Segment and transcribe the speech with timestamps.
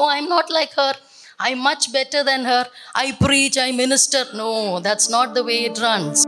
[0.00, 0.94] oh, I'm not like her.
[1.38, 2.66] I'm much better than her.
[2.94, 4.24] I preach, I minister.
[4.34, 6.26] No, that's not the way it runs.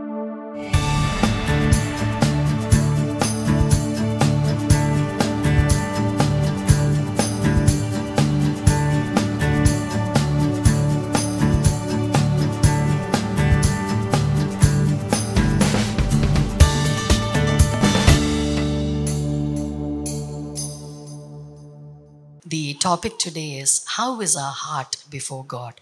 [22.93, 25.75] Topic today is how is our heart before God?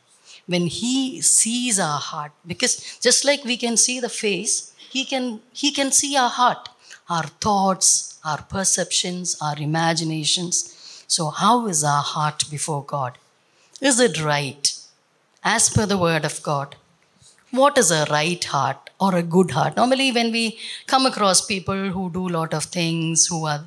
[0.54, 2.74] When He sees our heart, because
[3.06, 4.54] just like we can see the face,
[4.96, 5.26] He can
[5.62, 6.70] He can see our heart,
[7.16, 7.90] our thoughts,
[8.32, 10.56] our perceptions, our imaginations.
[11.16, 13.18] So, how is our heart before God?
[13.90, 14.72] Is it right?
[15.56, 16.78] As per the word of God,
[17.60, 20.46] what is a right heart or a good heart normally when we
[20.94, 23.64] come across people who do a lot of things who are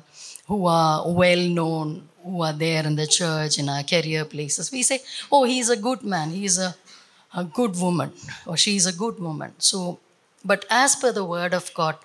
[0.47, 1.89] who are well known
[2.25, 4.99] who are there in the church in our career places we say
[5.31, 6.71] oh he's a good man he's a,
[7.41, 8.11] a good woman
[8.45, 9.81] or she's a good woman so
[10.51, 11.97] but as per the word of god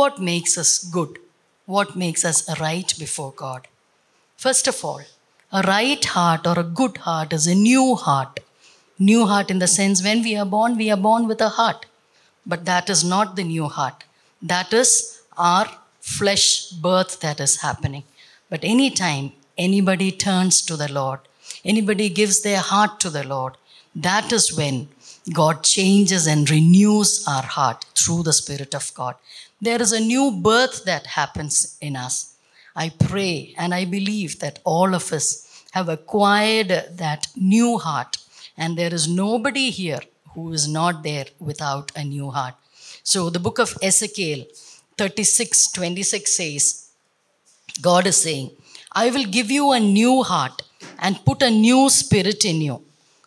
[0.00, 1.14] what makes us good
[1.76, 3.62] what makes us right before god
[4.46, 5.02] first of all
[5.60, 8.40] a right heart or a good heart is a new heart
[8.98, 11.86] New heart in the sense when we are born, we are born with a heart.
[12.44, 14.02] But that is not the new heart.
[14.42, 15.66] That is our
[16.00, 18.02] flesh birth that is happening.
[18.50, 21.20] But anytime anybody turns to the Lord,
[21.64, 23.56] anybody gives their heart to the Lord,
[23.94, 24.88] that is when
[25.32, 29.16] God changes and renews our heart through the Spirit of God.
[29.60, 32.34] There is a new birth that happens in us.
[32.76, 38.18] I pray and I believe that all of us have acquired that new heart
[38.56, 40.00] and there is nobody here
[40.34, 42.54] who is not there without a new heart.
[43.02, 44.46] So the book of Ezekiel
[44.96, 46.88] 36 26 says,
[47.80, 48.50] God is saying,
[48.92, 50.62] I will give you a new heart
[50.98, 52.82] and put a new spirit in you.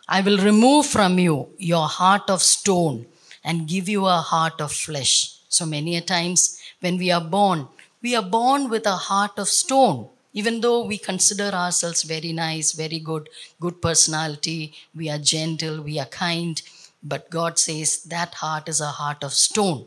[0.08, 3.06] I will remove from you your heart of stone
[3.44, 5.38] and give you a heart of flesh.
[5.48, 7.68] So many a times when we are born,
[8.02, 12.72] we are born with a heart of stone even though we consider ourselves very nice,
[12.72, 13.28] very good,
[13.60, 16.62] good personality, we are gentle, we are kind,
[17.02, 19.86] but God says that heart is a heart of stone.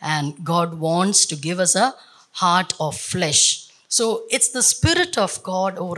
[0.00, 1.94] And God wants to give us a
[2.32, 3.61] heart of flesh.
[3.98, 5.92] So it's the Spirit of God, O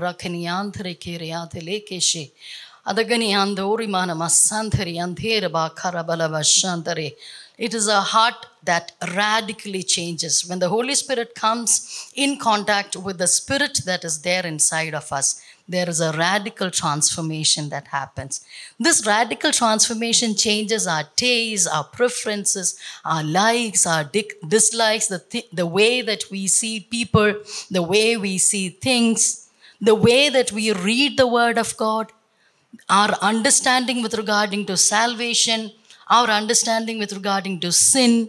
[4.96, 7.14] Antheraba Karabalava Shantare.
[7.56, 10.44] It is a heart that radically changes.
[10.44, 15.12] When the Holy Spirit comes in contact with the Spirit that is there inside of
[15.12, 18.44] us, there is a radical transformation that happens.
[18.78, 24.04] This radical transformation changes our tastes, our preferences, our likes, our
[24.46, 27.34] dislikes, the, th- the way that we see people,
[27.70, 29.48] the way we see things,
[29.80, 32.12] the way that we read the Word of God,
[32.88, 35.72] our understanding with regarding to salvation,
[36.08, 38.28] our understanding with regarding to sin,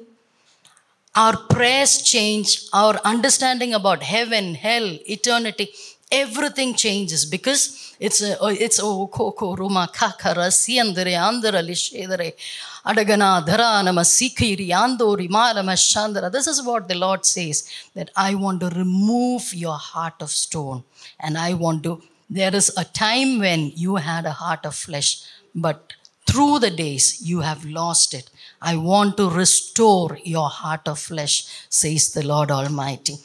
[1.15, 5.73] our prayers change, our understanding about heaven, hell, eternity,
[6.11, 12.33] everything changes because it's a, oh, it's oh koko ruma kakara siandere andara lishedere
[12.85, 17.59] adagana dhara nama sikiri andori malama shandara this is what the lord says
[17.95, 20.83] that i want to remove your heart of stone
[21.19, 25.11] and i want to there is a time when you had a heart of flesh
[25.55, 25.93] but
[26.27, 28.29] through the days you have lost it.
[28.61, 33.17] I want to restore your heart of flesh, says the Lord Almighty.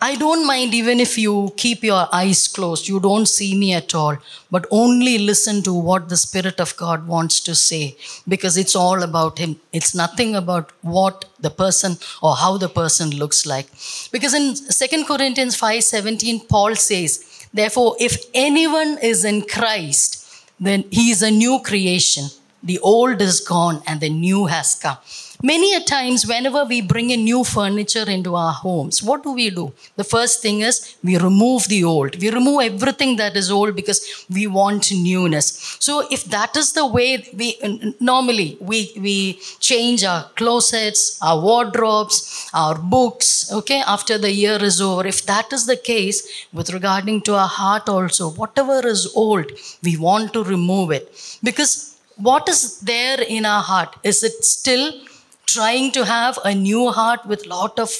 [0.00, 3.94] I don't mind even if you keep your eyes closed, you don't see me at
[3.94, 4.16] all,
[4.50, 7.96] but only listen to what the Spirit of God wants to say
[8.26, 9.56] because it's all about Him.
[9.72, 13.68] It's nothing about what the person or how the person looks like.
[14.10, 20.24] Because in 2 Corinthians 5 17, Paul says, Therefore, if anyone is in Christ,
[20.58, 22.24] then he is a new creation.
[22.62, 24.96] The old is gone and the new has come.
[25.48, 29.50] Many a times, whenever we bring in new furniture into our homes, what do we
[29.50, 29.74] do?
[29.96, 32.18] The first thing is we remove the old.
[32.22, 34.00] We remove everything that is old because
[34.30, 35.76] we want newness.
[35.80, 37.48] So, if that is the way we
[38.00, 39.16] normally we we
[39.68, 45.52] change our closets, our wardrobes, our books, okay, after the year is over, if that
[45.52, 49.52] is the case with regarding to our heart also, whatever is old,
[49.82, 51.06] we want to remove it
[51.42, 53.96] because what is there in our heart?
[54.02, 54.86] Is it still
[55.46, 57.90] trying to have a new heart with lot of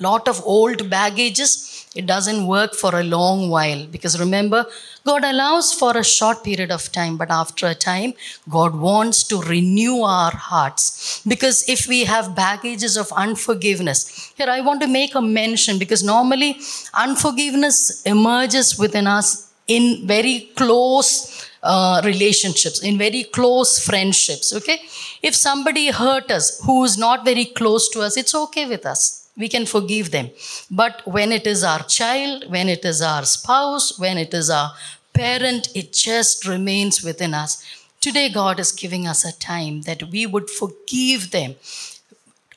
[0.00, 3.86] lot of old baggages it doesn't work for a long while.
[3.86, 4.66] Because remember
[5.04, 8.12] god allows for a short period of time but after a time
[8.48, 11.22] god wants to renew our hearts.
[11.26, 16.04] Because if we have baggages of unforgiveness here i want to make a mention because
[16.04, 16.56] normally
[16.94, 24.52] unforgiveness emerges within us in very close uh, relationships, in very close friendships.
[24.52, 24.80] Okay?
[25.22, 29.28] If somebody hurt us who is not very close to us, it's okay with us.
[29.36, 30.30] We can forgive them.
[30.70, 34.72] But when it is our child, when it is our spouse, when it is our
[35.12, 37.64] parent, it just remains within us.
[38.00, 41.56] Today, God is giving us a time that we would forgive them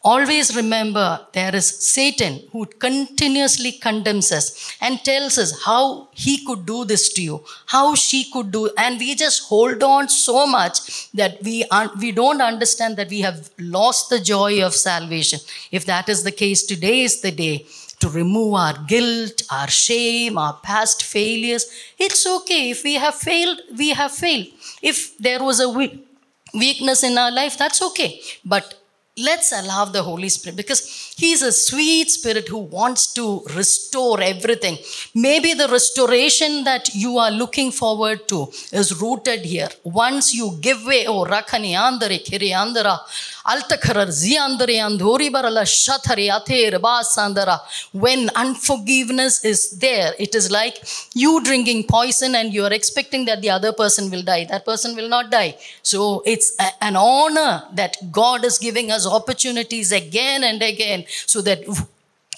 [0.04, 6.66] Always remember there is Satan who continuously condemns us and tells us how he could
[6.66, 11.12] do this to you, how she could do, and we just hold on so much
[11.12, 11.66] that we
[12.00, 15.40] we don't understand that we have lost the joy of salvation.
[15.72, 17.68] If that is the case, today is the day
[18.00, 21.68] to remove our guilt, our shame, our past failures.
[22.00, 24.48] It's okay if we have failed, we have failed.
[24.82, 28.20] If there was a weakness in our life, that's okay.
[28.44, 28.81] But
[29.24, 34.78] let's allow the Holy Spirit because He's a sweet spirit who wants to restore everything.
[35.14, 39.70] Maybe the restoration that you are looking forward to is rooted here.
[39.84, 42.98] Once you give way, oh Rakhani Andare Kiri Andara,
[43.46, 47.60] Altakarar Ziandare Andori Barala Shatari Ater Basandara.
[47.92, 53.42] When unforgiveness is there, it is like you drinking poison and you are expecting that
[53.42, 54.46] the other person will die.
[54.46, 55.58] That person will not die.
[55.82, 61.42] So it's a, an honor that God is giving us opportunities again and again so
[61.42, 61.64] that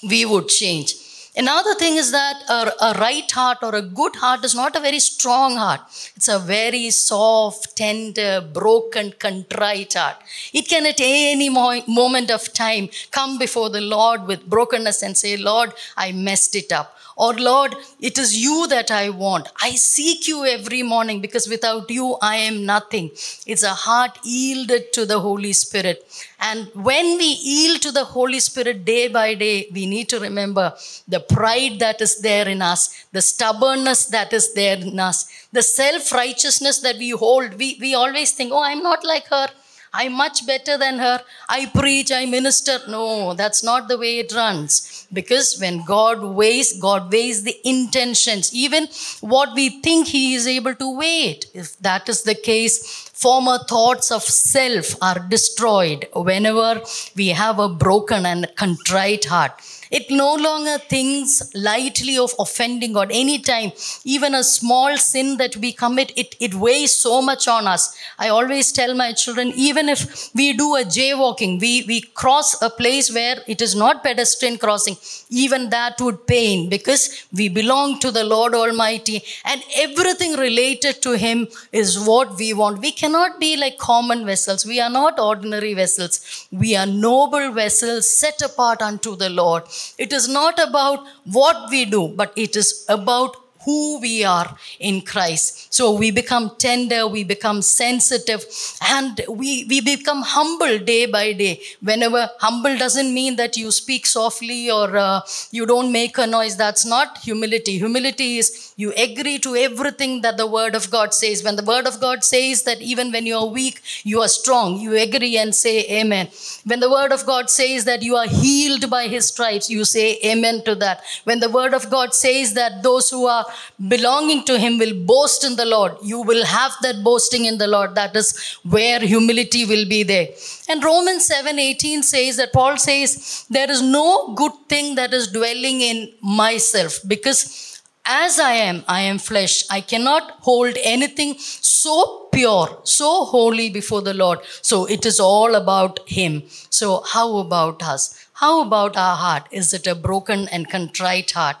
[0.08, 0.94] we would change.
[1.36, 4.80] Another thing is that a, a, right heart or a good heart is not a
[4.80, 5.80] very strong heart.
[6.14, 10.16] It's a very soft, tender, broken, contrite heart.
[10.52, 15.18] It can at any mo- moment of time come before the Lord with brokenness and
[15.18, 16.96] say, Lord, I messed it up.
[17.16, 19.48] Or, Lord, it is you that I want.
[19.62, 23.10] I seek you every morning because without you, I am nothing.
[23.46, 26.04] It's a heart yielded to the Holy Spirit.
[26.40, 30.74] And when we yield to the Holy Spirit day by day, we need to remember
[31.06, 35.62] the pride that is there in us, the stubbornness that is there in us, the
[35.62, 37.54] self righteousness that we hold.
[37.54, 39.48] We, we always think, oh, I'm not like her.
[39.96, 41.20] I'm much better than her.
[41.48, 42.80] I preach, I minister.
[42.88, 45.06] No, that's not the way it runs.
[45.12, 48.88] Because when God weighs, God weighs the intentions, even
[49.20, 51.46] what we think He is able to weigh it.
[51.54, 56.82] If that is the case, former thoughts of self are destroyed whenever
[57.14, 59.52] we have a broken and contrite heart.
[59.90, 63.10] It no longer thinks lightly of offending God.
[63.12, 63.72] Anytime,
[64.04, 67.96] even a small sin that we commit, it, it weighs so much on us.
[68.18, 72.70] I always tell my children, even if we do a jaywalking, we, we cross a
[72.70, 74.96] place where it is not pedestrian crossing,
[75.30, 81.16] even that would pain because we belong to the Lord Almighty and everything related to
[81.16, 82.80] Him is what we want.
[82.80, 84.64] We cannot be like common vessels.
[84.66, 86.46] We are not ordinary vessels.
[86.50, 89.64] We are noble vessels set apart unto the Lord.
[89.98, 95.00] It is not about what we do, but it is about who we are in
[95.00, 95.72] Christ.
[95.72, 98.44] So we become tender, we become sensitive,
[98.90, 101.62] and we, we become humble day by day.
[101.80, 106.56] Whenever humble doesn't mean that you speak softly or uh, you don't make a noise.
[106.58, 107.78] That's not humility.
[107.78, 111.44] Humility is you agree to everything that the Word of God says.
[111.44, 114.78] When the Word of God says that even when you are weak, you are strong,
[114.78, 116.28] you agree and say Amen.
[116.64, 120.18] When the Word of God says that you are healed by His stripes, you say
[120.24, 121.02] Amen to that.
[121.24, 123.46] When the Word of God says that those who are
[123.88, 125.92] belonging to Him will boast in the Lord.
[126.02, 127.94] You will have that boasting in the Lord.
[127.94, 130.28] That is where humility will be there.
[130.68, 135.28] And Romans 7 18 says that Paul says, There is no good thing that is
[135.28, 137.73] dwelling in myself because
[138.04, 139.64] as I am, I am flesh.
[139.70, 144.40] I cannot hold anything so pure, so holy before the Lord.
[144.62, 146.42] So it is all about Him.
[146.70, 148.26] So, how about us?
[148.34, 149.46] How about our heart?
[149.50, 151.56] Is it a broken and contrite heart?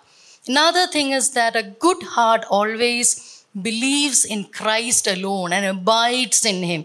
[0.46, 6.62] Another thing is that a good heart always believes in Christ alone and abides in
[6.62, 6.84] him.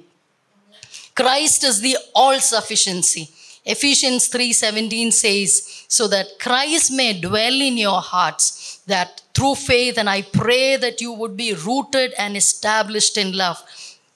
[1.16, 3.30] Christ is the all sufficiency.
[3.66, 10.10] Ephesians 3:17 says, "So that Christ may dwell in your hearts, that through faith and
[10.10, 13.62] I pray that you would be rooted and established in love."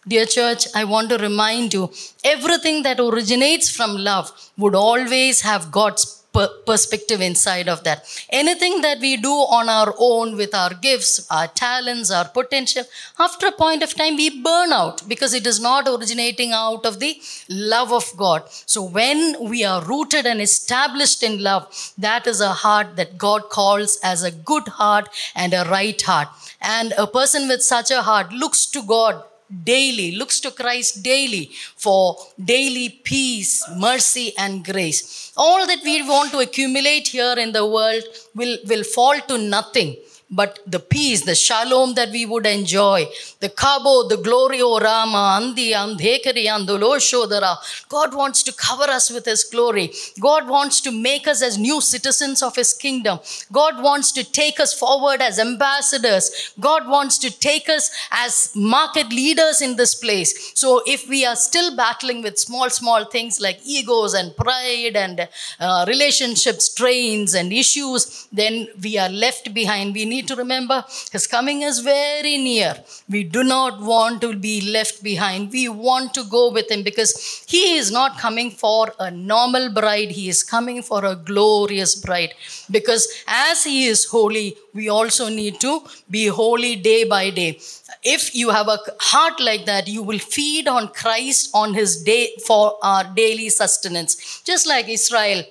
[0.07, 1.91] Dear church, I want to remind you
[2.23, 6.22] everything that originates from love would always have God's
[6.65, 8.05] perspective inside of that.
[8.29, 12.83] Anything that we do on our own with our gifts, our talents, our potential,
[13.19, 16.99] after a point of time, we burn out because it is not originating out of
[16.99, 18.43] the love of God.
[18.65, 23.49] So when we are rooted and established in love, that is a heart that God
[23.49, 26.29] calls as a good heart and a right heart.
[26.61, 29.23] And a person with such a heart looks to God
[29.63, 35.31] daily, looks to Christ daily for daily peace, mercy, and grace.
[35.35, 38.03] All that we want to accumulate here in the world
[38.35, 39.95] will, will fall to nothing
[40.35, 43.05] but the peace, the shalom that we would enjoy,
[43.39, 47.55] the kabo, the glory, O Rama, andi, andhekari, andoloshodara.
[47.89, 49.91] God wants to cover us with His glory.
[50.19, 53.19] God wants to make us as new citizens of His kingdom.
[53.51, 56.53] God wants to take us forward as ambassadors.
[56.59, 60.51] God wants to take us as market leaders in this place.
[60.55, 65.27] So if we are still battling with small, small things like egos and pride and
[65.59, 69.93] uh, relationship strains and issues, then we are left behind.
[69.93, 72.83] We need to remember His coming is very near.
[73.09, 75.51] We do not want to be left behind.
[75.51, 80.11] We want to go with Him because He is not coming for a normal bride,
[80.11, 82.33] He is coming for a glorious bride.
[82.71, 87.59] Because as He is holy, we also need to be holy day by day
[88.03, 92.29] if you have a heart like that you will feed on christ on his day
[92.45, 95.43] for our daily sustenance just like israel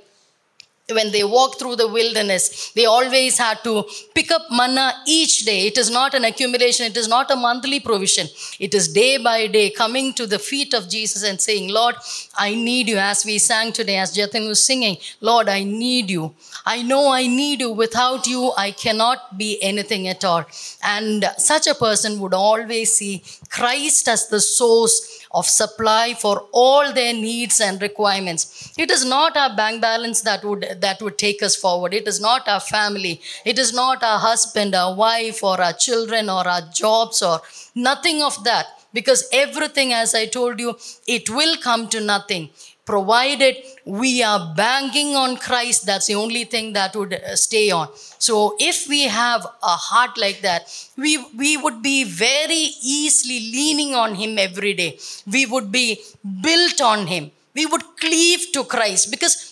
[0.93, 3.85] when they walked through the wilderness, they always had to
[4.15, 5.67] pick up manna each day.
[5.67, 8.29] It is not an accumulation, it is not a monthly provision.
[8.59, 11.97] It is day by day coming to the feet of Jesus and saying, Lord,
[12.37, 12.99] I need you.
[12.99, 16.35] As we sang today, as Jatin was singing, Lord, I need you.
[16.65, 17.73] I know I need you.
[17.73, 20.45] Without you, I cannot be anything at all.
[20.83, 26.93] And such a person would always see Christ as the source of supply for all
[26.93, 28.73] their needs and requirements.
[28.79, 31.95] It is not our bank balance that would that would take us forward.
[31.95, 33.21] It is not our family.
[33.45, 37.41] It is not our husband, our wife, or our children, or our jobs, or
[37.75, 38.67] nothing of that.
[38.95, 40.77] Because everything, as I told you,
[41.07, 42.51] it will come to nothing
[42.93, 47.89] provided we are banking on Christ, that's the only thing that would uh, stay on.
[48.27, 50.63] So, if we have a heart like that,
[50.97, 52.65] we, we would be very
[52.99, 54.99] easily leaning on Him every day.
[55.27, 56.01] We would be
[56.43, 57.31] built on Him.
[57.55, 59.52] We would cleave to Christ because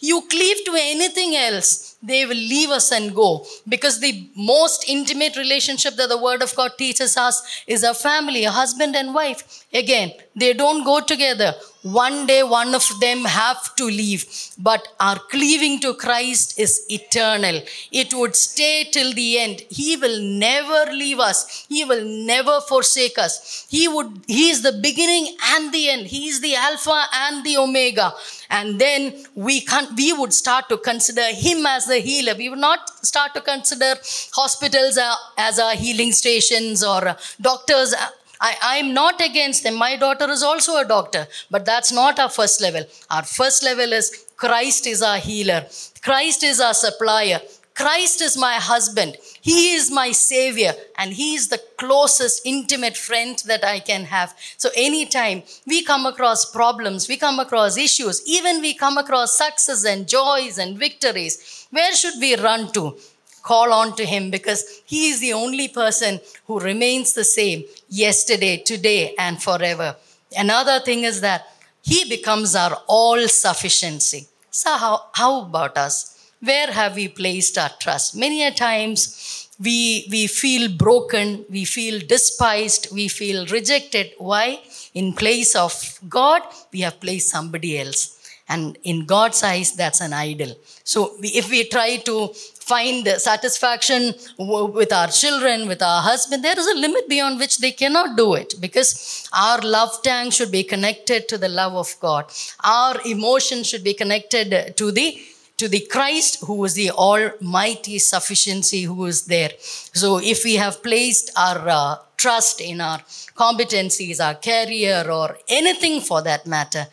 [0.00, 3.46] you cleave to anything else they will leave us and go.
[3.68, 8.44] Because the most intimate relationship that the Word of God teaches us is a family,
[8.44, 9.64] a husband and wife.
[9.72, 11.54] Again, they don't go together.
[11.82, 14.24] One day, one of them have to leave.
[14.58, 17.62] But our cleaving to Christ is eternal.
[17.92, 19.62] It would stay till the end.
[19.68, 21.66] He will never leave us.
[21.68, 23.66] He will never forsake us.
[23.68, 26.06] He would, He is the beginning and the end.
[26.06, 28.08] He is the Alpha and the Omega
[28.50, 29.00] and then
[29.34, 32.80] we can we would start to consider him as the healer we would not
[33.12, 33.92] start to consider
[34.40, 35.14] hospitals uh,
[35.48, 37.16] as our healing stations or uh,
[37.50, 37.94] doctors
[38.40, 39.76] I, am not against them.
[39.76, 42.84] My daughter is also a doctor, but that's not our first level.
[43.10, 45.66] Our first level is Christ is our healer,
[46.02, 47.40] Christ is our supplier,
[47.74, 49.16] Christ is my husband.
[49.44, 54.34] He is my savior and he is the closest intimate friend that I can have.
[54.56, 59.84] So anytime we come across problems, we come across issues, even we come across success
[59.84, 62.96] and joys and victories, where should we run to?
[63.42, 68.56] Call on to him because he is the only person who remains the same yesterday,
[68.56, 69.94] today, and forever.
[70.34, 71.42] Another thing is that
[71.82, 74.26] he becomes our all sufficiency.
[74.50, 76.13] So, how, how about us?
[76.44, 78.14] Where have we placed our trust?
[78.14, 84.12] Many a times we, we feel broken, we feel despised, we feel rejected.
[84.18, 84.60] Why?
[84.94, 85.72] In place of
[86.08, 88.20] God, we have placed somebody else.
[88.46, 90.54] And in God's eyes, that's an idol.
[90.82, 96.66] So if we try to find satisfaction with our children, with our husband, there is
[96.66, 101.26] a limit beyond which they cannot do it because our love tank should be connected
[101.28, 102.26] to the love of God.
[102.62, 105.22] Our emotion should be connected to the
[105.56, 109.50] to the Christ who is the almighty sufficiency who is there.
[109.58, 112.98] So if we have placed our uh, trust in our
[113.36, 116.86] competencies, our career, or anything for that matter,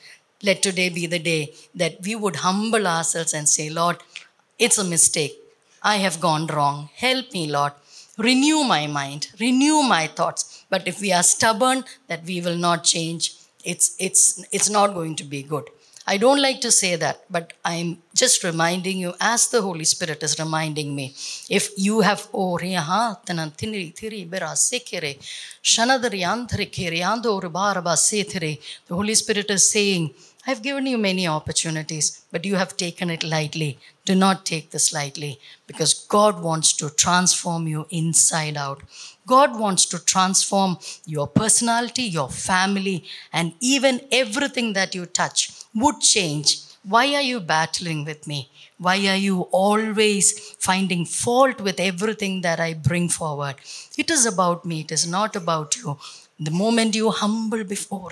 [0.44, 3.98] let today be the day that we would humble ourselves and say, Lord,
[4.58, 5.38] it's a mistake.
[5.84, 6.90] I have gone wrong.
[6.96, 7.74] Help me, Lord.
[8.18, 10.66] Renew my mind, renew my thoughts.
[10.70, 15.16] But if we are stubborn that we will not change, it's, it's, it's not going
[15.16, 15.68] to be good.
[16.08, 20.24] I don't like to say that, but I'm just reminding you, as the Holy Spirit
[20.24, 21.14] is reminding me,
[21.50, 22.28] if you have
[28.88, 30.14] the Holy Spirit is saying,
[30.48, 33.78] I've given you many opportunities, but you have taken it lightly.
[34.06, 38.82] Do not take this lightly because God wants to transform you inside out.
[39.28, 46.02] God wants to transform your personality, your family, and even everything that you touch would
[46.02, 46.58] change.
[46.84, 48.50] Why are you battling with me?
[48.78, 53.56] Why are you always finding fault with everything that I bring forward?
[53.98, 56.00] It is about me, it is not about you.
[56.40, 58.12] The moment you humble before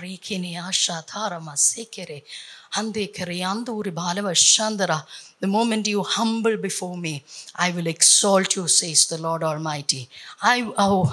[5.40, 7.24] The moment you humble before me,
[7.56, 10.08] I will exalt you, says the Lord Almighty.
[10.42, 11.04] Oh,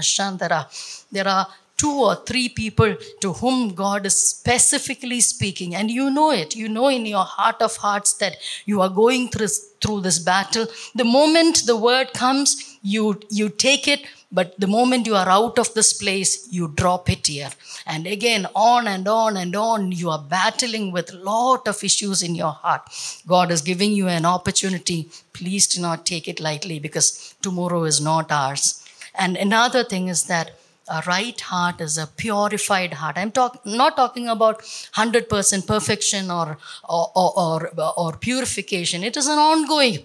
[0.00, 0.66] Shandara.
[1.12, 1.48] There are
[1.78, 6.54] two or three people to whom God is specifically speaking, and you know it.
[6.54, 9.48] You know in your heart of hearts that you are going through,
[9.80, 10.66] through this battle.
[10.94, 15.58] The moment the word comes, you, you take it, but the moment you are out
[15.58, 17.50] of this place, you drop it here.
[17.86, 22.22] And again, on and on and on, you are battling with a lot of issues
[22.22, 22.82] in your heart.
[23.26, 25.08] God is giving you an opportunity.
[25.32, 28.84] Please do not take it lightly because tomorrow is not ours.
[29.14, 30.52] And another thing is that
[30.90, 33.16] a right heart is a purified heart.
[33.16, 39.04] I'm talk, not talking about 100% perfection or, or, or, or, purification.
[39.04, 40.04] It is an ongoing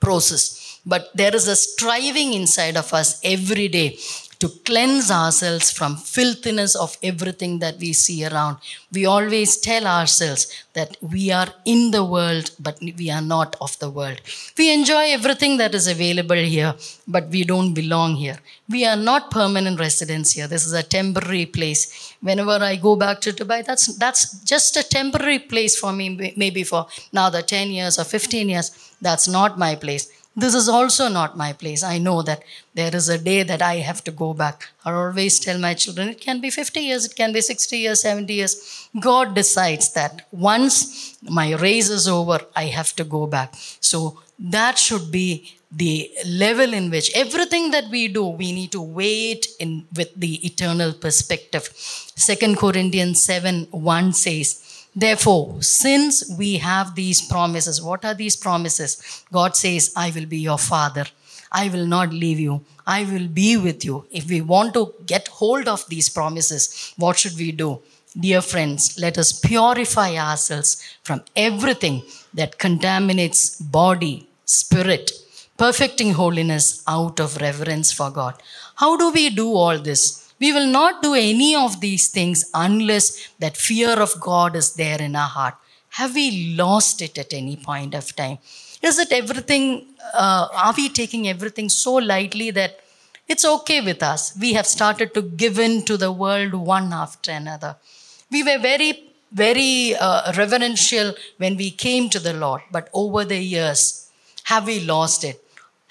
[0.00, 0.80] process.
[0.86, 3.96] But there is a striving inside of us every day
[4.44, 8.58] to cleanse ourselves from filthiness of everything that we see around.
[8.92, 10.42] We always tell ourselves
[10.74, 14.20] that we are in the world, but we are not of the world.
[14.58, 16.74] We enjoy everything that is available here,
[17.08, 18.38] but we don't belong here.
[18.68, 20.46] We are not permanent residents here.
[20.46, 22.14] This is a temporary place.
[22.20, 26.64] Whenever I go back to Dubai, that's, that's just a temporary place for me, maybe
[26.64, 28.92] for now the 10 years or 15 years.
[29.00, 30.10] That's not my place.
[30.36, 31.84] This is also not my place.
[31.84, 32.42] I know that
[32.74, 34.68] there is a day that I have to go back.
[34.84, 38.00] I always tell my children it can be 50 years, it can be 60 years,
[38.00, 38.88] 70 years.
[38.98, 43.54] God decides that once my race is over, I have to go back.
[43.80, 48.80] So that should be the level in which everything that we do we need to
[48.80, 56.94] wait in with the eternal perspective second corinthians 7 1 says Therefore, since we have
[56.94, 59.24] these promises, what are these promises?
[59.32, 61.06] God says, I will be your father.
[61.50, 62.64] I will not leave you.
[62.86, 64.06] I will be with you.
[64.10, 67.80] If we want to get hold of these promises, what should we do?
[68.18, 75.10] Dear friends, let us purify ourselves from everything that contaminates body, spirit,
[75.56, 78.40] perfecting holiness out of reverence for God.
[78.76, 80.23] How do we do all this?
[80.44, 83.04] We will not do any of these things unless
[83.42, 85.54] that fear of God is there in our heart.
[86.00, 88.36] Have we lost it at any point of time?
[88.82, 92.80] Is it everything, uh, are we taking everything so lightly that
[93.26, 94.36] it's okay with us?
[94.38, 97.76] We have started to give in to the world one after another.
[98.30, 98.90] We were very,
[99.32, 104.10] very uh, reverential when we came to the Lord, but over the years,
[104.52, 105.42] have we lost it?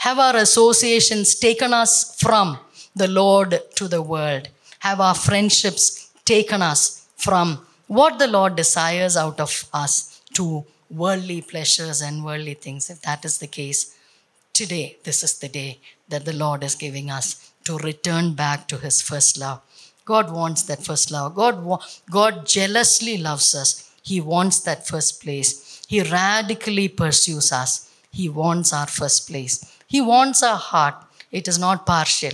[0.07, 2.59] Have our associations taken us from
[2.95, 4.49] the Lord to the world?
[4.79, 11.41] Have our friendships taken us from what the Lord desires out of us to worldly
[11.41, 12.89] pleasures and worldly things?
[12.89, 13.97] If that is the case,
[14.53, 15.79] today, this is the day
[16.09, 19.61] that the Lord is giving us to return back to His first love.
[20.05, 21.35] God wants that first love.
[21.35, 21.79] God,
[22.09, 23.89] God jealously loves us.
[24.01, 25.81] He wants that first place.
[25.87, 27.89] He radically pursues us.
[28.11, 29.63] He wants our first place.
[29.87, 30.95] He wants our heart.
[31.31, 32.31] It is not partial.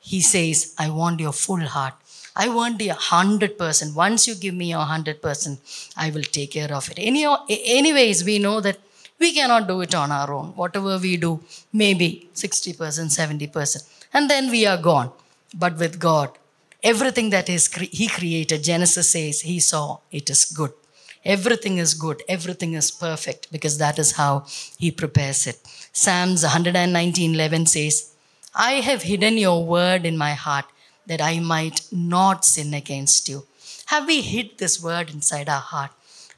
[0.00, 1.94] He says, I want your full heart.
[2.34, 3.94] I want the 100%.
[3.94, 6.98] Once you give me your 100%, I will take care of it.
[6.98, 8.78] Any, anyways, we know that
[9.18, 10.48] we cannot do it on our own.
[10.56, 11.40] Whatever we do,
[11.72, 13.88] maybe 60%, 70%.
[14.12, 15.12] And then we are gone.
[15.54, 16.30] But with God,
[16.82, 20.72] everything that is He created, Genesis says, He saw it is good.
[21.24, 22.22] Everything is good.
[22.28, 24.46] Everything is perfect because that is how
[24.78, 25.58] He prepares it.
[25.92, 28.09] Psalms 119 11 says,
[28.54, 30.66] I have hidden your word in my heart
[31.06, 33.46] that I might not sin against you.
[33.86, 35.90] Have we hid this word inside our heart?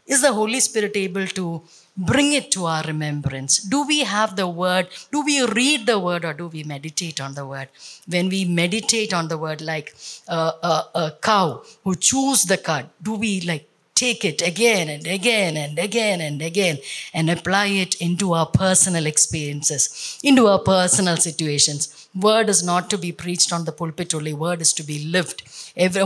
[0.07, 1.63] Is the Holy Spirit able to
[1.97, 3.59] bring it to our remembrance?
[3.59, 4.89] Do we have the word?
[5.11, 7.69] Do we read the word or do we meditate on the word?
[8.07, 9.95] When we meditate on the word, like
[10.29, 15.07] a, a, a cow who chews the cud, do we like take it again and
[15.07, 16.79] again and again and again
[17.15, 22.09] and apply it into our personal experiences, into our personal situations?
[22.15, 25.43] Word is not to be preached on the pulpit only, word is to be lived.
[25.75, 26.03] This is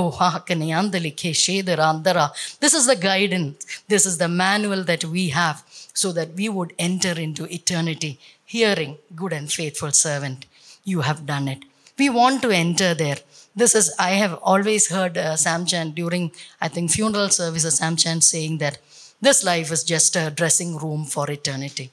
[2.86, 7.52] the guidance, this is the manual that we have so that we would enter into
[7.52, 10.46] eternity, hearing, good and faithful servant,
[10.84, 11.64] you have done it.
[11.98, 13.18] We want to enter there.
[13.56, 17.96] This is, I have always heard uh, Sam Chan during, I think, funeral services, Sam
[17.96, 18.78] Chan saying that
[19.20, 21.90] this life is just a dressing room for eternity.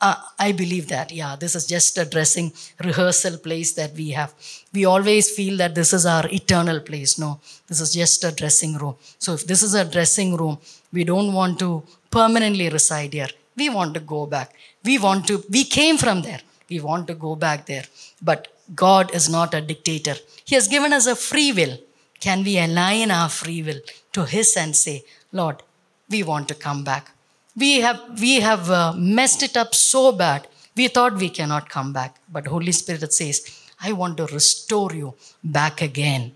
[0.00, 2.52] Uh, I believe that, yeah, this is just a dressing
[2.84, 4.34] rehearsal place that we have.
[4.74, 7.18] We always feel that this is our eternal place.
[7.18, 8.96] No, this is just a dressing room.
[9.18, 10.58] So, if this is a dressing room,
[10.92, 13.30] we don't want to permanently reside here.
[13.56, 14.54] We want to go back.
[14.84, 16.40] We want to, we came from there.
[16.68, 17.84] We want to go back there.
[18.20, 20.14] But God is not a dictator.
[20.44, 21.78] He has given us a free will.
[22.20, 23.80] Can we align our free will
[24.12, 25.62] to His and say, Lord,
[26.10, 27.10] we want to come back.
[27.56, 30.46] We have, we have uh, messed it up so bad.
[30.76, 32.16] We thought we cannot come back.
[32.30, 36.32] But Holy Spirit says, I want to restore you back again.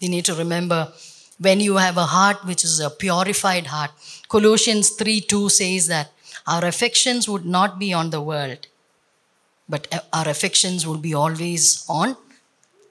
[0.00, 0.92] We need to remember
[1.38, 3.90] when you have a heart which is a purified heart.
[4.28, 6.10] Colossians 3 2 says that
[6.46, 8.66] our affections would not be on the world,
[9.68, 12.16] but our affections would be always on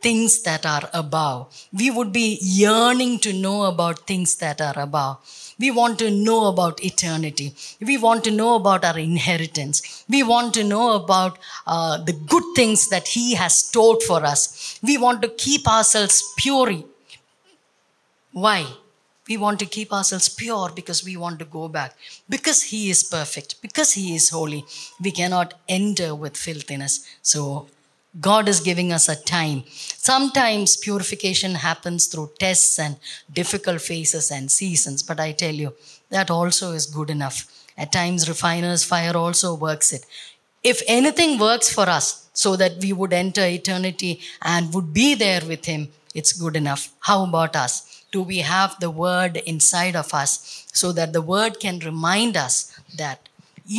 [0.02, 1.68] things that are above.
[1.74, 5.18] We would be yearning to know about things that are above.
[5.60, 7.56] We want to know about eternity.
[7.82, 10.06] We want to know about our inheritance.
[10.08, 14.80] We want to know about uh, the good things that He has stored for us.
[14.84, 16.84] We want to keep ourselves pure.
[18.34, 18.68] Why?
[19.30, 21.96] We want to keep ourselves pure because we want to go back.
[22.30, 24.66] Because He is perfect, because He is holy,
[25.02, 27.06] we cannot enter with filthiness.
[27.22, 27.68] So
[28.20, 29.64] God is giving us a time.
[29.68, 32.96] Sometimes purification happens through tests and
[33.32, 35.74] difficult phases and seasons, but I tell you,
[36.10, 37.46] that also is good enough.
[37.78, 40.06] At times, refiner's fire also works it.
[40.64, 45.42] If anything works for us so that we would enter eternity and would be there
[45.46, 46.90] with Him, it's good enough.
[47.02, 47.97] How about us?
[48.18, 50.30] Do we have the Word inside of us
[50.74, 52.56] so that the Word can remind us
[53.02, 53.20] that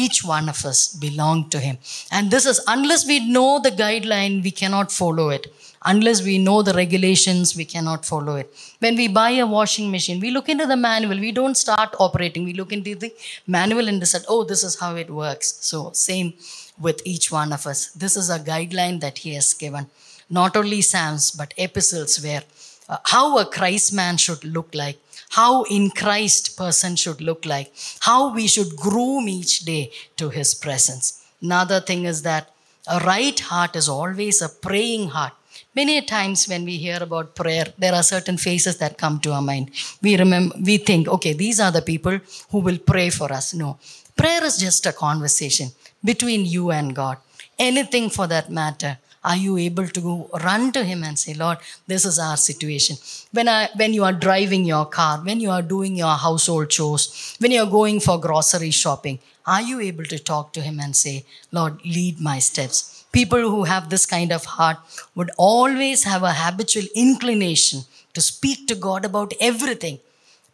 [0.02, 1.78] each one of us belong to Him.
[2.12, 5.48] And this is, unless we know the guideline, we cannot follow it.
[5.84, 8.54] Unless we know the regulations, we cannot follow it.
[8.78, 11.18] When we buy a washing machine, we look into the manual.
[11.18, 12.44] We don't start operating.
[12.44, 13.12] We look into the
[13.48, 15.58] manual and decide, oh, this is how it works.
[15.70, 16.34] So, same
[16.78, 17.90] with each one of us.
[17.90, 19.86] This is a guideline that He has given.
[20.30, 22.44] Not only Psalms, but epistles where
[22.88, 24.98] uh, how a Christ man should look like
[25.30, 30.54] how in Christ person should look like, how we should groom each day to his
[30.54, 31.24] presence.
[31.42, 32.50] Another thing is that
[32.86, 35.34] a right heart is always a praying heart.
[35.74, 39.42] Many times when we hear about prayer, there are certain faces that come to our
[39.42, 39.70] mind.
[40.02, 42.18] We remember, we think, okay, these are the people
[42.50, 43.54] who will pray for us.
[43.54, 43.78] No,
[44.16, 45.68] prayer is just a conversation
[46.02, 47.18] between you and God.
[47.58, 48.98] Anything for that matter.
[49.24, 52.96] Are you able to go run to Him and say, Lord, this is our situation?
[53.32, 57.36] When, I, when you are driving your car, when you are doing your household chores,
[57.40, 60.94] when you are going for grocery shopping, are you able to talk to Him and
[60.94, 63.06] say, Lord, lead my steps?
[63.12, 64.76] People who have this kind of heart
[65.14, 67.80] would always have a habitual inclination
[68.14, 69.98] to speak to God about everything.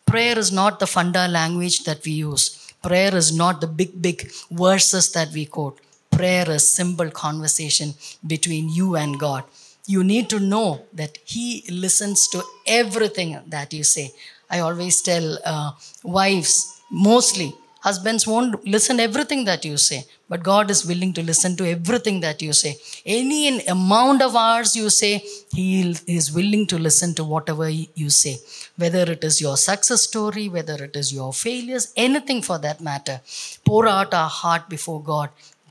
[0.07, 2.73] Prayer is not the funda language that we use.
[2.83, 5.81] Prayer is not the big, big verses that we quote
[6.17, 7.95] prayer is simple conversation
[8.27, 9.45] between you and God.
[9.87, 14.13] You need to know that He listens to everything that you say.
[14.51, 15.73] I always tell uh,
[16.03, 21.55] wives, mostly, husbands won't listen everything that you say, but God is willing to listen
[21.57, 22.77] to everything that you say.
[23.05, 25.23] Any amount of hours you say,
[25.53, 28.37] He is willing to listen to whatever you say.
[28.77, 33.21] Whether it is your success story, whether it is your failures, anything for that matter.
[33.65, 35.29] Pour out our heart before God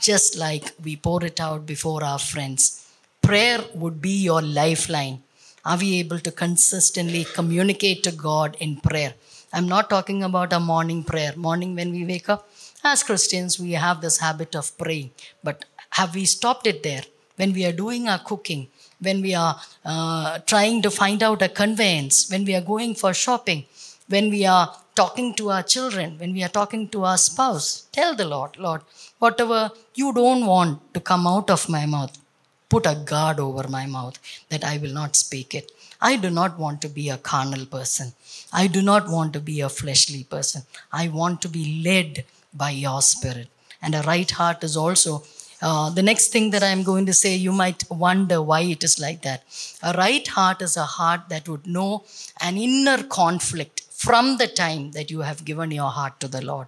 [0.10, 2.64] just like we pour it out before our friends.
[3.22, 5.24] Prayer would be your lifeline.
[5.64, 9.14] Are we able to consistently communicate to God in prayer?
[9.54, 11.34] I'm not talking about a morning prayer.
[11.38, 12.50] Morning when we wake up,
[12.84, 15.12] as Christians, we have this habit of praying.
[15.42, 17.04] But have we stopped it there?
[17.38, 18.68] When we are doing our cooking,
[19.00, 23.14] when we are uh, trying to find out a conveyance, when we are going for
[23.14, 23.66] shopping,
[24.10, 28.16] when we are talking to our children, when we are talking to our spouse, tell
[28.16, 28.82] the Lord, Lord,
[29.24, 29.62] whatever
[30.02, 32.14] you don't want to come out of my mouth,
[32.74, 34.18] put a guard over my mouth
[34.50, 35.72] that I will not speak it.
[36.10, 38.08] I do not want to be a carnal person.
[38.62, 40.64] I do not want to be a fleshly person.
[40.92, 43.48] I want to be led by your spirit.
[43.82, 45.24] And a right heart is also
[45.62, 49.00] uh, the next thing that I'm going to say, you might wonder why it is
[49.00, 49.44] like that.
[49.82, 52.04] A right heart is a heart that would know
[52.42, 56.68] an inner conflict from the time that you have given your heart to the Lord.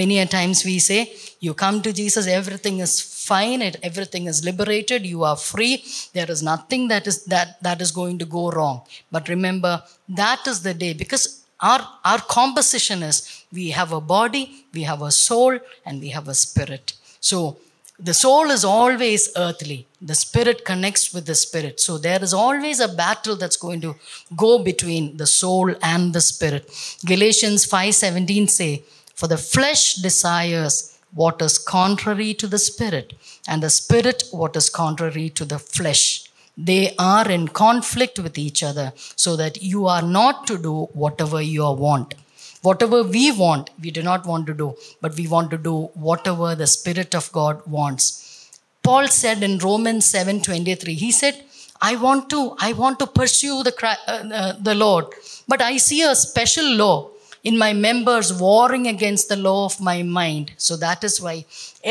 [0.00, 1.00] Many a times we say,
[1.40, 5.74] you come to Jesus, everything is fine, everything is liberated, you are free,
[6.12, 8.82] there is nothing that is that that is going to go wrong.
[9.10, 9.82] But remember,
[10.22, 11.24] that is the day because
[11.60, 16.28] our, our composition is we have a body, we have a soul, and we have
[16.28, 16.92] a spirit.
[17.20, 17.56] So
[17.98, 19.86] the soul is always earthly.
[20.02, 21.80] The spirit connects with the spirit.
[21.80, 23.94] So there is always a battle that's going to
[24.36, 26.64] go between the soul and the spirit.
[27.06, 28.82] Galatians 5:17 say,
[29.16, 30.74] for the flesh desires
[31.14, 33.14] what is contrary to the spirit,
[33.48, 36.30] and the spirit what is contrary to the flesh.
[36.58, 38.92] They are in conflict with each other,
[39.24, 42.14] so that you are not to do whatever you want.
[42.62, 45.74] Whatever we want, we do not want to do, but we want to do
[46.08, 48.50] whatever the Spirit of God wants.
[48.82, 51.42] Paul said in Romans 7:23, he said,
[51.80, 55.06] I want to, I want to pursue the, uh, uh, the Lord.
[55.46, 57.10] But I see a special law
[57.48, 60.46] in my members warring against the law of my mind.
[60.56, 61.44] So that is why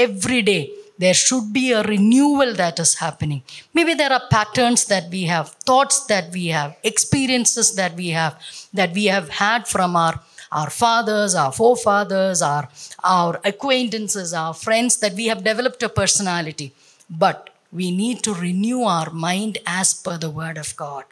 [0.05, 0.63] every day
[0.97, 3.41] there should be a renewal that is happening.
[3.73, 8.35] Maybe there are patterns that we have, thoughts that we have, experiences that we have,
[8.73, 10.19] that we have had from our,
[10.51, 12.67] our fathers, our forefathers, our,
[13.03, 16.73] our acquaintances, our friends, that we have developed a personality.
[17.09, 21.05] But we need to renew our mind as per the word of God.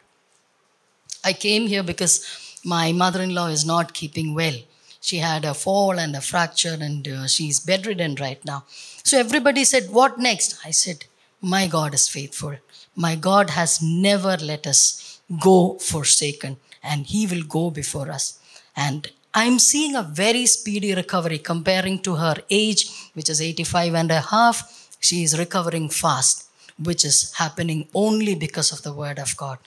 [1.24, 4.54] I came here because my mother in law is not keeping well.
[5.00, 8.64] She had a fall and a fracture, and uh, she's bedridden right now.
[9.02, 10.58] So everybody said, What next?
[10.64, 11.04] I said,
[11.42, 12.56] My God is faithful.
[12.96, 18.38] My God has never let us go forsaken, and He will go before us.
[18.74, 24.10] And I'm seeing a very speedy recovery comparing to her age, which is 85 and
[24.10, 24.96] a half.
[25.00, 26.48] She is recovering fast,
[26.82, 29.58] which is happening only because of the word of God.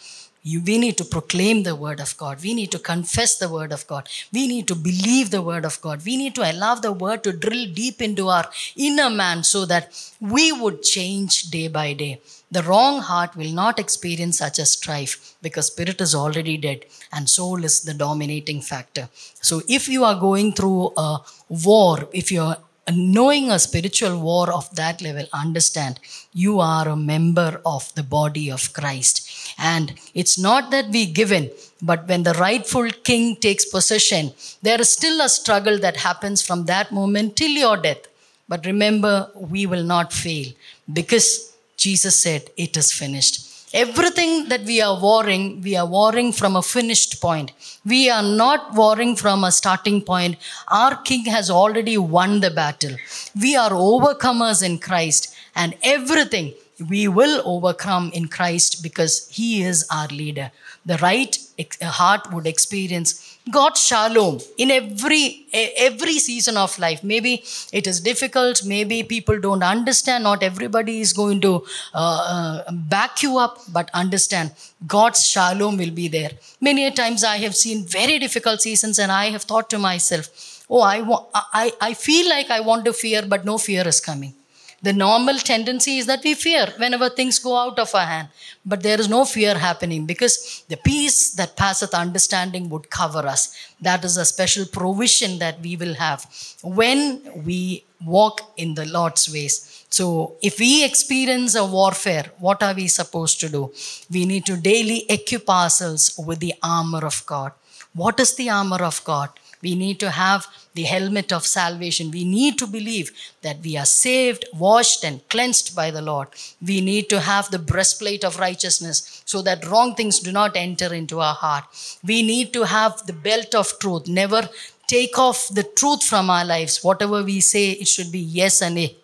[0.43, 2.41] You, we need to proclaim the word of God.
[2.41, 4.07] We need to confess the word of God.
[4.31, 6.05] We need to believe the word of God.
[6.05, 8.45] We need to allow the word to drill deep into our
[8.75, 12.21] inner man so that we would change day by day.
[12.49, 17.29] The wrong heart will not experience such a strife because spirit is already dead and
[17.29, 19.09] soul is the dominating factor.
[19.41, 21.19] So if you are going through a
[21.49, 22.57] war, if you are
[22.89, 25.99] knowing a spiritual war of that level, understand
[26.33, 29.26] you are a member of the body of Christ.
[29.57, 31.49] And it's not that we give in,
[31.81, 36.65] but when the rightful king takes possession, there is still a struggle that happens from
[36.65, 38.07] that moment till your death.
[38.49, 40.53] But remember, we will not fail
[40.91, 43.47] because Jesus said, It is finished.
[43.73, 47.51] Everything that we are warring, we are warring from a finished point.
[47.85, 50.37] We are not warring from a starting point.
[50.69, 52.95] Our King has already won the battle.
[53.39, 56.53] We are overcomers in Christ, and everything
[56.89, 60.51] we will overcome in Christ because He is our leader.
[60.85, 61.37] The right
[61.81, 67.03] heart would experience God's shalom in every every season of life.
[67.03, 68.63] Maybe it is difficult.
[68.65, 70.23] Maybe people don't understand.
[70.23, 74.51] Not everybody is going to uh, uh, back you up, but understand
[74.85, 76.31] God's shalom will be there.
[76.61, 80.29] Many times I have seen very difficult seasons, and I have thought to myself,
[80.69, 81.25] "Oh, I wa-
[81.63, 84.36] I I feel like I want to fear, but no fear is coming."
[84.81, 88.27] The normal tendency is that we fear whenever things go out of our hand.
[88.63, 93.55] But there is no fear happening because the peace that passeth understanding would cover us.
[93.81, 96.25] That is a special provision that we will have
[96.61, 99.85] when we walk in the Lord's ways.
[99.89, 103.73] So, if we experience a warfare, what are we supposed to do?
[104.11, 107.53] We need to daily equip ourselves with the armor of God.
[107.93, 109.29] What is the armor of God?
[109.61, 112.11] We need to have the helmet of salvation.
[112.11, 116.27] We need to believe that we are saved, washed, and cleansed by the Lord.
[116.65, 120.93] We need to have the breastplate of righteousness so that wrong things do not enter
[120.93, 121.65] into our heart.
[122.05, 124.07] We need to have the belt of truth.
[124.07, 124.47] Never
[124.87, 126.83] take off the truth from our lives.
[126.83, 128.95] Whatever we say, it should be yes and a.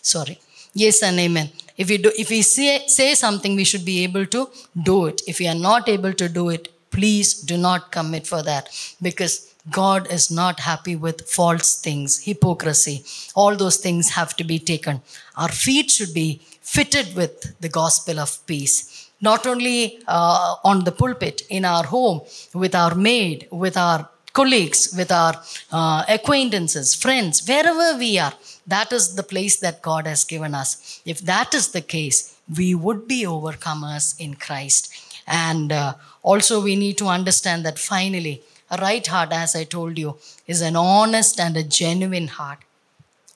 [0.00, 0.38] Sorry.
[0.74, 1.50] Yes and amen.
[1.76, 4.48] If we, do, if we say, say something, we should be able to
[4.82, 5.22] do it.
[5.26, 8.68] If we are not able to do it, please do not commit for that
[9.00, 13.04] because God is not happy with false things, hypocrisy.
[13.34, 15.02] All those things have to be taken.
[15.36, 19.10] Our feet should be fitted with the gospel of peace.
[19.20, 22.22] Not only uh, on the pulpit, in our home,
[22.54, 25.34] with our maid, with our colleagues, with our
[25.70, 28.32] uh, acquaintances, friends, wherever we are,
[28.66, 31.00] that is the place that God has given us.
[31.04, 34.92] If that is the case, we would be overcomers in Christ.
[35.26, 38.42] And uh, also, we need to understand that finally,
[38.72, 42.58] a right heart, as I told you, is an honest and a genuine heart.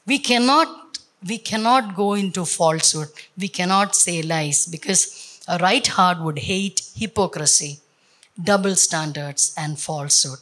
[0.07, 3.09] We cannot, we cannot go into falsehood.
[3.37, 7.81] We cannot say lies because a right heart would hate hypocrisy,
[8.42, 10.40] double standards, and falsehood.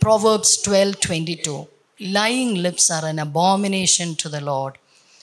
[0.00, 1.66] Proverbs 12 22.
[2.00, 4.78] Lying lips are an abomination to the Lord,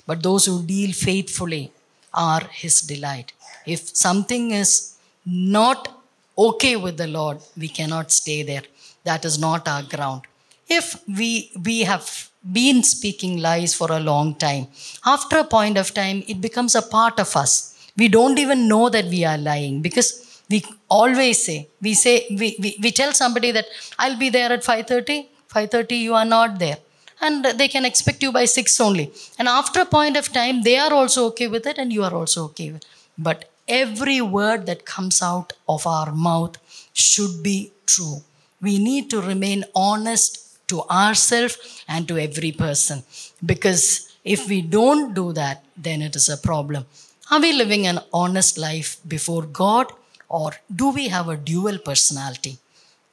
[0.06, 1.72] but those who deal faithfully
[2.14, 3.32] are his delight.
[3.66, 6.02] If something is not
[6.38, 8.64] okay with the Lord, we cannot stay there.
[9.04, 10.24] That is not our ground.
[10.68, 14.68] If we, we have been speaking lies for a long time,
[15.06, 17.76] after a point of time, it becomes a part of us.
[17.98, 22.56] We don't even know that we are lying because we always say, we say, we,
[22.60, 23.66] we, we tell somebody that
[24.00, 26.78] I'll be there at 5.30, 5.30 you are not there
[27.20, 30.78] and they can expect you by 6 only and after a point of time they
[30.78, 32.88] are also okay with it and you are also okay with it
[33.18, 36.58] but every word that comes out of our mouth
[36.94, 38.18] should be true
[38.62, 43.04] we need to remain honest to ourselves and to every person.
[43.46, 46.86] Because if we don't do that, then it is a problem.
[47.30, 49.92] Are we living an honest life before God
[50.30, 52.58] or do we have a dual personality?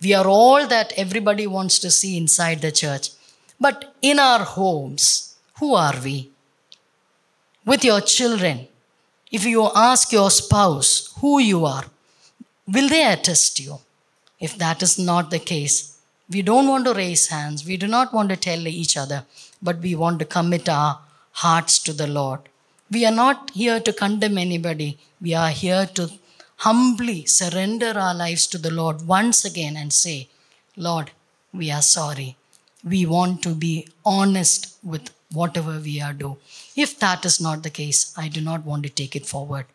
[0.01, 3.11] We are all that everybody wants to see inside the church.
[3.61, 6.31] But in our homes, who are we?
[7.65, 8.69] With your children,
[9.31, 11.85] if you ask your spouse who you are,
[12.67, 13.79] will they attest you?
[14.41, 15.99] If that is not the case,
[16.31, 17.67] we don't want to raise hands.
[17.67, 19.25] We do not want to tell each other,
[19.63, 21.01] but we want to commit our
[21.33, 22.41] hearts to the Lord.
[22.91, 24.99] We are not here to condemn anybody.
[25.21, 26.11] We are here to
[26.57, 30.29] humbly surrender our lives to the Lord once again and say,
[30.77, 31.11] Lord,
[31.53, 32.37] we are sorry.
[32.85, 36.37] We want to be honest with whatever we are doing.
[36.77, 39.67] If that is not the case, I do not want to take it forward.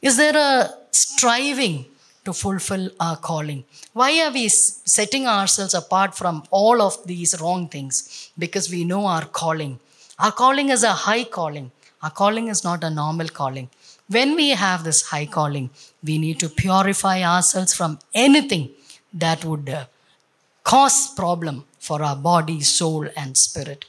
[0.00, 1.86] Is there a striving
[2.24, 3.64] to fulfill our calling?
[3.92, 8.30] Why are we setting ourselves apart from all of these wrong things?
[8.38, 9.78] Because we know our calling.
[10.18, 11.70] Our calling is a high calling.
[12.02, 13.68] Our calling is not a normal calling.
[14.08, 15.70] When we have this high calling,
[16.02, 18.70] we need to purify ourselves from anything
[19.14, 19.86] that would uh,
[20.64, 23.84] cause problem for our body, soul, and spirit.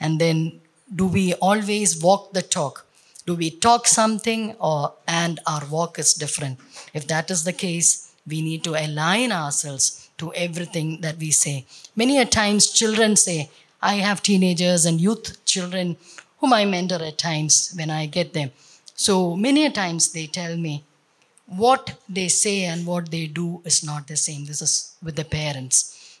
[0.00, 0.60] And then,
[0.94, 2.86] do we always walk the talk?
[3.28, 6.58] Do we talk something or and our walk is different?
[6.94, 7.88] If that is the case,
[8.26, 11.66] we need to align ourselves to everything that we say.
[11.94, 13.50] Many a times children say,
[13.82, 15.98] I have teenagers and youth children
[16.38, 18.50] whom I mentor at times when I get them.
[18.94, 20.84] So many a times they tell me
[21.44, 24.46] what they say and what they do is not the same.
[24.46, 25.76] This is with the parents.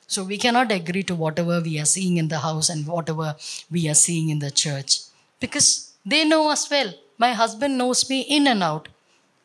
[0.06, 3.34] So we cannot agree to whatever we are seeing in the house and whatever
[3.70, 5.00] we are seeing in the church
[5.40, 6.92] because they know us well.
[7.18, 8.88] My husband knows me in and out.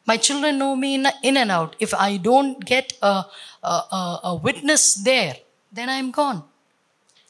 [0.06, 1.76] My children know me in, in and out.
[1.80, 3.26] If I don't get a,
[3.64, 5.38] a, a, a witness there,
[5.72, 6.44] then I'm gone.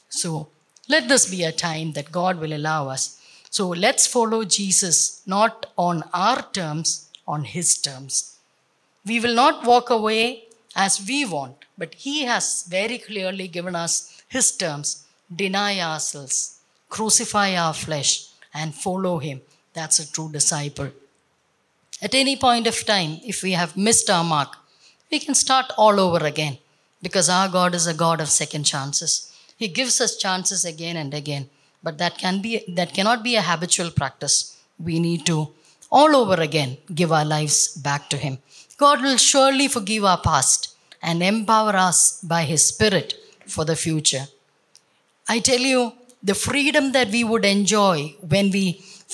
[0.09, 0.49] So
[0.89, 3.19] let this be a time that God will allow us
[3.57, 8.37] so let's follow Jesus not on our terms, on his terms.
[9.05, 14.23] We will not walk away as we want, but he has very clearly given us
[14.27, 15.05] his terms
[15.43, 19.41] deny ourselves, crucify our flesh, and follow him.
[19.73, 20.91] That's a true disciple.
[22.01, 24.55] At any point of time, if we have missed our mark,
[25.11, 26.57] we can start all over again
[27.01, 29.31] because our God is a God of second chances.
[29.57, 31.49] He gives us chances again and again
[31.83, 34.35] but that can be that cannot be a habitual practice
[34.87, 35.37] we need to
[35.91, 38.37] all over again give our lives back to him
[38.83, 40.69] god will surely forgive our past
[41.09, 41.99] and empower us
[42.33, 43.13] by his spirit
[43.55, 44.25] for the future
[45.35, 45.81] i tell you
[46.23, 48.65] the freedom that we would enjoy when we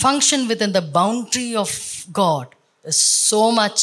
[0.06, 1.72] function within the boundary of
[2.12, 2.48] god
[2.84, 3.80] is so much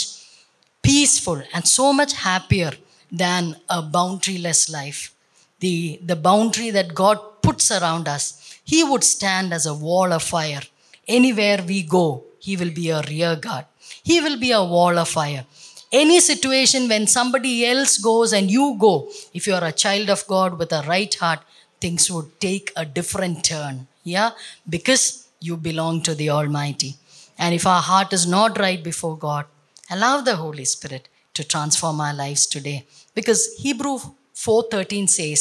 [0.83, 2.73] peaceful and so much happier
[3.11, 5.15] than a boundaryless life
[5.61, 8.25] the, the boundary that god puts around us
[8.73, 10.63] he would stand as a wall of fire.
[11.07, 13.67] Anywhere we go, He will be a rear guard.
[14.03, 15.45] He will be a wall of fire.
[15.93, 20.27] Any situation when somebody else goes and you go, if you are a child of
[20.27, 21.41] God with a right heart,
[21.87, 23.87] things would take a different turn.
[24.15, 24.31] Yeah?
[24.77, 25.05] Because
[25.41, 26.93] you belong to the Almighty.
[27.39, 29.45] And if our heart is not right before God,
[29.91, 32.79] allow the Holy Spirit to transform our lives today.
[33.19, 33.97] Because Hebrew
[34.35, 35.41] 4:13 says,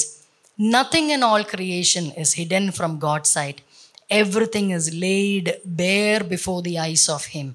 [0.57, 3.57] Nothing in all creation is hidden from God's sight.
[4.21, 5.45] Everything is laid
[5.81, 7.47] bare before the eyes of Him.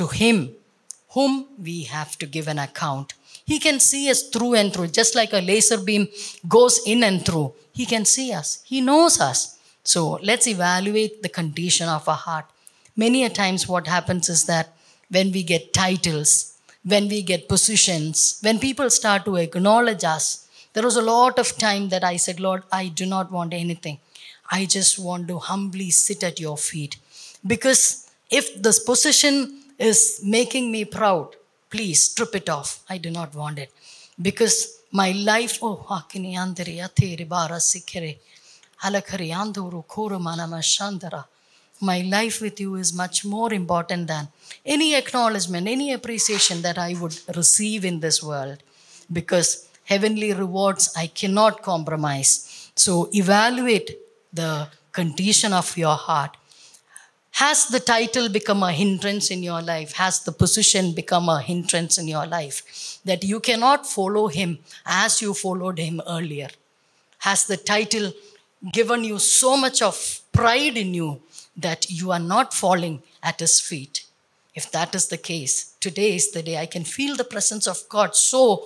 [0.00, 0.36] To Him,
[1.14, 1.32] whom
[1.66, 3.14] we have to give an account.
[3.46, 6.08] He can see us through and through, just like a laser beam
[6.48, 7.54] goes in and through.
[7.72, 9.58] He can see us, He knows us.
[9.84, 12.46] So let's evaluate the condition of our heart.
[12.96, 14.74] Many a times, what happens is that
[15.10, 20.82] when we get titles, when we get positions, when people start to acknowledge us, there
[20.82, 23.98] was a lot of time that I said, Lord, I do not want anything.
[24.50, 26.96] I just want to humbly sit at your feet.
[27.46, 31.36] Because if this position is making me proud,
[31.70, 32.82] please strip it off.
[32.88, 33.70] I do not want it.
[34.20, 34.56] Because
[34.92, 38.18] my life, oh, hakini andere atere bara sikere,
[38.82, 39.84] halakari anduru
[40.62, 41.24] shandara.
[41.80, 44.28] My life with you is much more important than
[44.64, 48.62] any acknowledgement, any appreciation that I would receive in this world.
[49.12, 52.70] Because heavenly rewards I cannot compromise.
[52.74, 53.98] So evaluate
[54.32, 56.36] the condition of your heart.
[57.36, 59.92] Has the title become a hindrance in your life?
[59.92, 62.98] Has the position become a hindrance in your life?
[63.04, 66.48] That you cannot follow him as you followed him earlier?
[67.18, 68.14] Has the title
[68.72, 71.20] given you so much of pride in you
[71.58, 74.06] that you are not falling at his feet?
[74.54, 77.86] If that is the case, today is the day I can feel the presence of
[77.90, 78.64] God so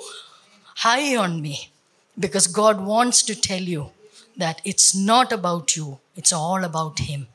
[0.77, 1.71] high on me
[2.17, 3.91] because God wants to tell you
[4.37, 7.27] that it's not about you, it's all about Him.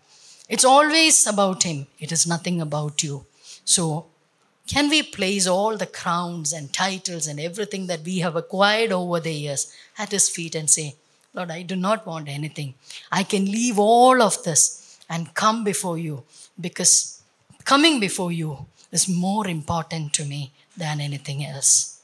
[0.47, 3.25] It's always about Him, it is nothing about you.
[3.63, 4.05] So,
[4.67, 9.19] can we place all the crowns and titles and everything that we have acquired over
[9.19, 10.95] the years at His feet and say,
[11.33, 12.75] Lord, I do not want anything.
[13.11, 16.23] I can leave all of this and come before you
[16.59, 17.21] because
[17.63, 22.01] coming before you is more important to me than anything else.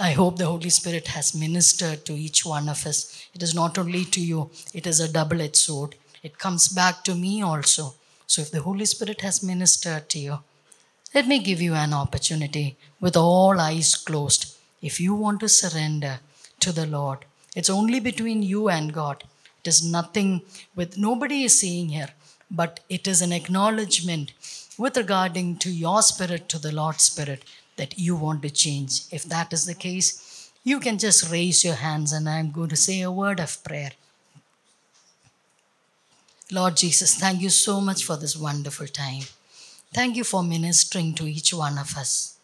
[0.00, 3.28] I hope the Holy Spirit has ministered to each one of us.
[3.32, 5.94] It is not only to you, it is a double edged sword.
[6.24, 7.94] It comes back to me also.
[8.26, 10.38] So if the Holy Spirit has ministered to you,
[11.14, 14.56] let me give you an opportunity with all eyes closed.
[14.80, 16.20] If you want to surrender
[16.60, 19.24] to the Lord, it's only between you and God.
[19.62, 20.40] It is nothing
[20.74, 22.12] with nobody is seeing here,
[22.50, 24.32] but it is an acknowledgement
[24.78, 27.44] with regarding to your spirit to the Lord's spirit
[27.76, 29.02] that you want to change.
[29.10, 32.76] If that is the case, you can just raise your hands and I'm going to
[32.76, 33.92] say a word of prayer.
[36.52, 39.22] Lord Jesus, thank you so much for this wonderful time.
[39.92, 42.36] Thank you for ministering to each one of us.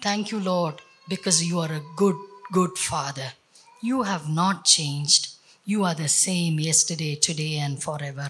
[0.00, 2.14] Thank you, Lord, because you are a good,
[2.52, 3.32] good Father.
[3.82, 5.30] You have not changed.
[5.64, 8.28] You are the same yesterday, today, and forever.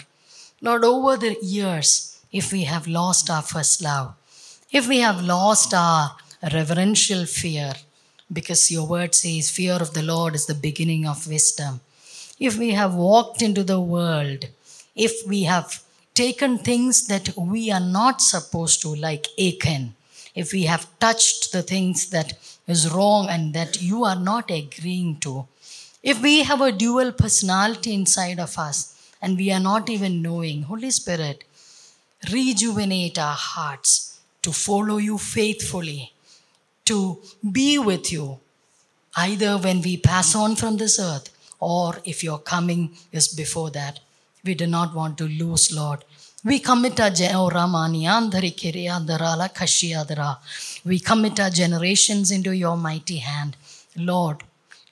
[0.63, 4.15] Lord, over the years, if we have lost our first love,
[4.73, 6.17] if we have lost our
[6.53, 7.75] reverential fear,
[8.33, 11.81] because your word says, fear of the Lord is the beginning of wisdom.
[12.41, 14.47] If we have walked into the world,
[14.97, 15.83] if we have
[16.15, 19.95] taken things that we are not supposed to, like Achan,
[20.35, 22.33] if we have touched the things that
[22.67, 25.47] is wrong and that you are not agreeing to,
[26.03, 30.63] if we have a dual personality inside of us and we are not even knowing,
[30.63, 31.45] Holy Spirit,
[32.33, 36.13] rejuvenate our hearts to follow you faithfully,
[36.85, 37.21] to
[37.53, 38.39] be with you,
[39.17, 44.01] either when we pass on from this earth or if your coming is before that.
[44.47, 46.05] We do not want to lose, Lord.
[46.45, 47.49] We commit our oh.
[50.85, 53.57] We commit our generations into your mighty hand.
[53.97, 54.45] Lord,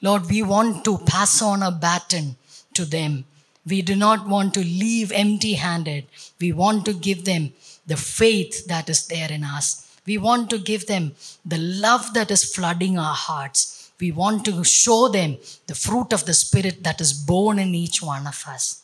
[0.03, 2.37] Lord, we want to pass on a baton
[2.73, 3.25] to them.
[3.67, 6.07] We do not want to leave empty handed.
[6.41, 7.53] We want to give them
[7.87, 9.97] the faith that is there in us.
[10.07, 11.13] We want to give them
[11.47, 13.93] the love that is flooding our hearts.
[14.01, 18.03] We want to show them the fruit of the Spirit that is born in each
[18.03, 18.84] one of us.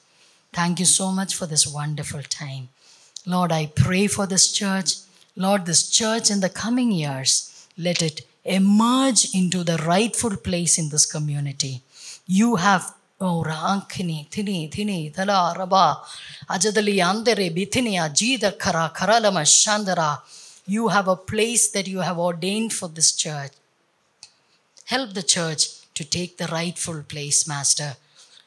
[0.53, 2.68] Thank you so much for this wonderful time.
[3.26, 4.94] Lord, I pray for this church.
[5.36, 10.88] Lord, this church in the coming years, let it emerge into the rightful place in
[10.88, 11.82] this community.
[12.26, 15.98] You have oh, Rankini, Thini, Thini, Thala, Raba,
[16.48, 20.20] Ajadali, Andere, Bithini, Ajida, Kara, Karalama, Shandara.
[20.66, 23.53] You have a place that you have ordained for this church.
[24.86, 27.96] Help the church to take the rightful place, Master.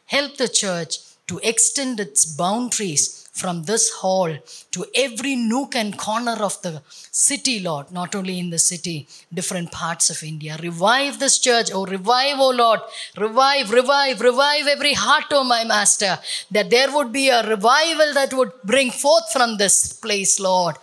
[0.07, 0.97] Help the church
[1.27, 4.31] to extend its boundaries from this hall
[4.71, 9.71] to every nook and corner of the city, Lord, not only in the city, different
[9.71, 10.55] parts of India.
[10.61, 12.81] Revive this church, oh, revive, oh Lord,
[13.17, 16.19] revive, revive, revive every heart, oh my Master,
[16.51, 20.75] that there would be a revival that would bring forth from this place, Lord.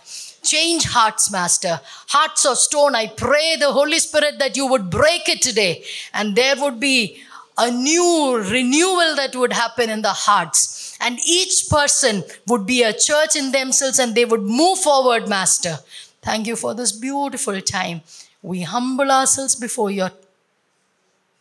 [0.43, 1.79] Change hearts, Master.
[2.07, 2.95] Hearts of stone.
[2.95, 5.83] I pray the Holy Spirit that you would break it today
[6.13, 7.23] and there would be
[7.57, 10.97] a new renewal that would happen in the hearts.
[11.01, 15.79] And each person would be a church in themselves and they would move forward, Master.
[16.21, 18.01] Thank you for this beautiful time.
[18.41, 20.11] We humble ourselves before your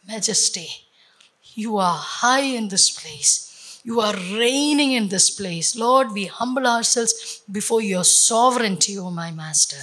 [0.07, 0.69] majesty.
[1.55, 3.81] You are high in this place.
[3.85, 5.77] You are reigning in this place.
[5.77, 9.83] Lord, we humble ourselves before your sovereignty, O my Master.